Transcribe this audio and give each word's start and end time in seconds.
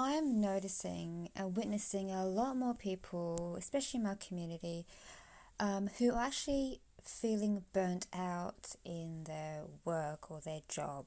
I'm 0.00 0.40
noticing 0.40 1.28
and 1.34 1.56
witnessing 1.56 2.12
a 2.12 2.24
lot 2.24 2.56
more 2.56 2.72
people, 2.72 3.56
especially 3.58 3.98
in 3.98 4.04
my 4.04 4.14
community, 4.14 4.86
um, 5.58 5.90
who 5.98 6.12
are 6.12 6.24
actually 6.24 6.80
feeling 7.02 7.64
burnt 7.72 8.06
out 8.14 8.76
in 8.84 9.24
their 9.24 9.62
work 9.84 10.30
or 10.30 10.40
their 10.40 10.60
job. 10.68 11.06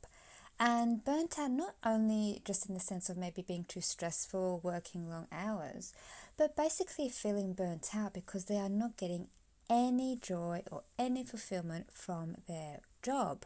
And 0.59 1.05
burnt 1.05 1.39
out 1.39 1.51
not 1.51 1.75
only 1.85 2.41
just 2.43 2.67
in 2.67 2.73
the 2.73 2.81
sense 2.81 3.09
of 3.09 3.15
maybe 3.15 3.41
being 3.41 3.63
too 3.63 3.79
stressful, 3.79 4.59
working 4.61 5.09
long 5.09 5.27
hours, 5.31 5.93
but 6.35 6.57
basically 6.57 7.07
feeling 7.07 7.53
burnt 7.53 7.95
out 7.95 8.13
because 8.13 8.45
they 8.45 8.57
are 8.57 8.67
not 8.67 8.97
getting 8.97 9.27
any 9.69 10.17
joy 10.17 10.63
or 10.69 10.83
any 10.99 11.23
fulfillment 11.23 11.93
from 11.93 12.35
their 12.45 12.81
job. 13.01 13.45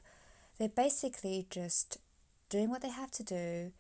They're 0.58 0.70
basically 0.70 1.46
just 1.52 2.00
doing 2.50 2.72
what 2.72 2.82
they 2.82 2.90
have 2.90 3.12
to 3.12 3.24
do 3.24 3.74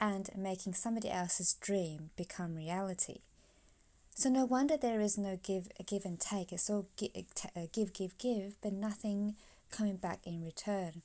and 0.00 0.30
making 0.34 0.74
somebody 0.74 1.10
else's 1.10 1.54
dream 1.54 2.10
become 2.16 2.56
reality. 2.56 3.18
So 4.14 4.28
no 4.28 4.44
wonder 4.44 4.76
there 4.76 5.00
is 5.00 5.16
no 5.16 5.38
give 5.42 5.68
give 5.86 6.04
and 6.04 6.18
take. 6.18 6.52
It's 6.52 6.70
all 6.70 6.86
give, 6.96 7.10
uh, 7.14 7.60
uh, 7.60 7.66
give, 7.72 7.92
give, 7.92 8.16
give, 8.18 8.54
but 8.60 8.72
nothing 8.72 9.34
coming 9.70 9.96
back 9.96 10.20
in 10.24 10.44
return. 10.44 11.02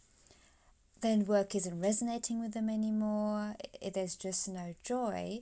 Then 1.02 1.26
work 1.26 1.56
isn't 1.56 1.82
resonating 1.82 2.42
with 2.42 2.54
them 2.54 2.70
anymore. 2.70 3.56
There's 3.94 4.16
just 4.16 4.48
no 4.48 4.76
joy. 4.84 5.42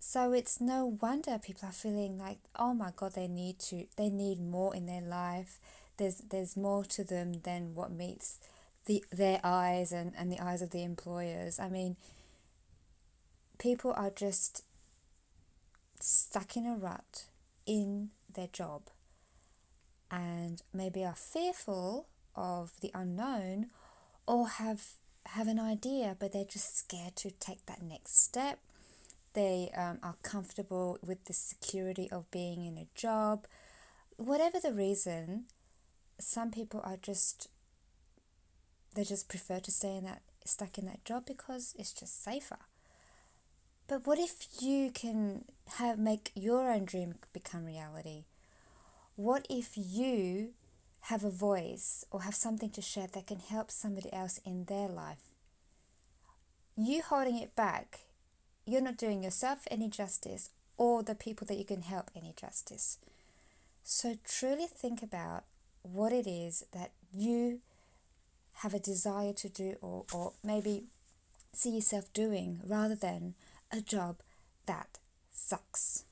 So 0.00 0.32
it's 0.32 0.60
no 0.60 0.98
wonder 1.00 1.38
people 1.38 1.68
are 1.68 1.72
feeling 1.72 2.18
like, 2.18 2.38
oh 2.58 2.74
my 2.74 2.90
God, 2.96 3.12
they 3.14 3.28
need 3.28 3.60
to, 3.60 3.86
they 3.96 4.08
need 4.08 4.40
more 4.40 4.74
in 4.74 4.86
their 4.86 5.00
life. 5.00 5.60
There's 5.98 6.16
there's 6.16 6.56
more 6.56 6.84
to 6.86 7.04
them 7.04 7.34
than 7.44 7.74
what 7.74 7.92
meets 7.92 8.38
the 8.86 9.04
their 9.12 9.40
eyes 9.44 9.92
and, 9.92 10.12
and 10.18 10.32
the 10.32 10.40
eyes 10.40 10.62
of 10.62 10.70
the 10.70 10.82
employers. 10.82 11.60
I 11.60 11.68
mean, 11.68 11.96
people 13.62 13.94
are 13.96 14.10
just 14.10 14.64
stuck 16.00 16.56
in 16.56 16.66
a 16.66 16.74
rut 16.74 17.26
in 17.64 18.10
their 18.34 18.48
job 18.48 18.82
and 20.10 20.62
maybe 20.74 21.04
are 21.04 21.14
fearful 21.14 22.08
of 22.34 22.72
the 22.80 22.90
unknown 22.92 23.66
or 24.26 24.48
have 24.48 24.94
have 25.26 25.46
an 25.46 25.60
idea 25.60 26.16
but 26.18 26.32
they're 26.32 26.44
just 26.44 26.76
scared 26.76 27.14
to 27.14 27.30
take 27.30 27.64
that 27.66 27.80
next 27.80 28.24
step. 28.24 28.58
They 29.34 29.70
um, 29.76 29.98
are 30.02 30.16
comfortable 30.22 30.98
with 31.06 31.24
the 31.26 31.32
security 31.32 32.10
of 32.10 32.30
being 32.32 32.64
in 32.64 32.76
a 32.76 32.88
job. 32.96 33.46
Whatever 34.16 34.58
the 34.58 34.74
reason 34.74 35.44
some 36.18 36.50
people 36.50 36.80
are 36.82 36.98
just 37.00 37.46
they 38.96 39.04
just 39.04 39.28
prefer 39.28 39.60
to 39.60 39.70
stay 39.70 39.96
in 39.96 40.04
that 40.04 40.22
stuck 40.44 40.78
in 40.78 40.86
that 40.86 41.04
job 41.04 41.26
because 41.26 41.76
it's 41.78 41.92
just 41.92 42.24
safer 42.24 42.58
but 43.92 44.06
what 44.06 44.18
if 44.18 44.46
you 44.62 44.90
can 44.90 45.44
have 45.76 45.98
make 45.98 46.30
your 46.34 46.72
own 46.72 46.86
dream 46.86 47.16
become 47.34 47.66
reality? 47.66 48.24
What 49.16 49.46
if 49.50 49.72
you 49.76 50.54
have 51.02 51.24
a 51.24 51.30
voice 51.30 52.02
or 52.10 52.22
have 52.22 52.34
something 52.34 52.70
to 52.70 52.80
share 52.80 53.06
that 53.08 53.26
can 53.26 53.40
help 53.40 53.70
somebody 53.70 54.10
else 54.10 54.40
in 54.46 54.64
their 54.64 54.88
life? 54.88 55.24
You 56.74 57.02
holding 57.02 57.36
it 57.36 57.54
back, 57.54 58.00
you're 58.64 58.80
not 58.80 58.96
doing 58.96 59.22
yourself 59.22 59.68
any 59.70 59.88
justice 59.88 60.48
or 60.78 61.02
the 61.02 61.14
people 61.14 61.46
that 61.48 61.58
you 61.58 61.66
can 61.66 61.82
help 61.82 62.10
any 62.16 62.32
justice. 62.34 62.96
So 63.84 64.16
truly 64.24 64.68
think 64.68 65.02
about 65.02 65.44
what 65.82 66.14
it 66.14 66.26
is 66.26 66.64
that 66.72 66.92
you 67.12 67.60
have 68.54 68.72
a 68.72 68.78
desire 68.78 69.34
to 69.34 69.50
do 69.50 69.76
or, 69.82 70.06
or 70.14 70.32
maybe 70.42 70.84
see 71.52 71.74
yourself 71.74 72.10
doing 72.14 72.60
rather 72.66 72.94
than 72.94 73.34
a 73.72 73.80
job 73.80 74.20
that 74.66 74.98
sucks. 75.30 76.04